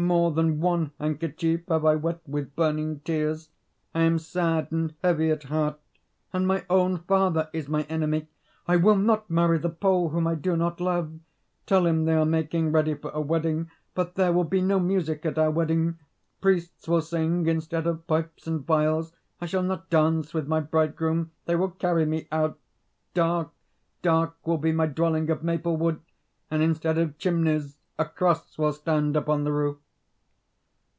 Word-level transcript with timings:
More 0.00 0.30
than 0.30 0.60
one 0.60 0.92
handkerchief 1.00 1.62
have 1.66 1.84
I 1.84 1.96
wet 1.96 2.20
with 2.24 2.54
burning 2.54 3.00
tears. 3.00 3.48
I 3.92 4.02
am 4.02 4.20
sad 4.20 4.68
and 4.70 4.94
heavy 5.02 5.28
at 5.30 5.42
heart. 5.42 5.80
And 6.32 6.46
my 6.46 6.64
own 6.70 6.98
father 6.98 7.48
is 7.52 7.68
my 7.68 7.82
enemy. 7.88 8.28
I 8.68 8.76
will 8.76 8.94
not 8.94 9.28
marry 9.28 9.58
the 9.58 9.68
Pole, 9.70 10.10
whom 10.10 10.24
I 10.28 10.36
do 10.36 10.56
not 10.56 10.80
love. 10.80 11.18
Tell 11.66 11.84
him 11.84 12.04
they 12.04 12.14
are 12.14 12.24
making 12.24 12.70
ready 12.70 12.94
for 12.94 13.10
a 13.10 13.20
wedding, 13.20 13.72
but 13.96 14.14
there 14.14 14.32
will 14.32 14.44
be 14.44 14.62
no 14.62 14.78
music 14.78 15.26
at 15.26 15.36
our 15.36 15.50
wedding: 15.50 15.98
priests 16.40 16.86
will 16.86 17.00
sing 17.02 17.44
instead 17.48 17.84
of 17.84 18.06
pipes 18.06 18.46
and 18.46 18.64
viols. 18.64 19.16
I 19.40 19.46
shall 19.46 19.64
not 19.64 19.90
dance 19.90 20.32
with 20.32 20.46
my 20.46 20.60
bridegroom: 20.60 21.32
they 21.46 21.56
will 21.56 21.70
carry 21.72 22.06
me 22.06 22.28
out. 22.30 22.56
Dark, 23.14 23.50
dark 24.02 24.36
will 24.46 24.58
be 24.58 24.70
my 24.70 24.86
dwelling 24.86 25.28
of 25.28 25.42
maple 25.42 25.76
wood; 25.76 25.98
and, 26.52 26.62
instead 26.62 26.98
of 26.98 27.18
chimneys, 27.18 27.78
a 27.98 28.04
cross 28.04 28.56
will 28.56 28.72
stand 28.72 29.16
upon 29.16 29.42
the 29.42 29.50
roof." 29.52 29.76